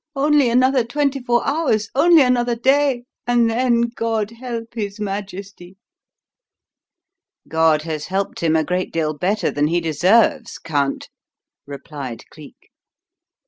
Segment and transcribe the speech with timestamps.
[0.15, 5.77] Only another twenty four hours only another day and then God help his Majesty!"
[7.47, 11.09] "God has helped him a great deal better than he deserves, Count,"
[11.67, 12.71] replied Cleek.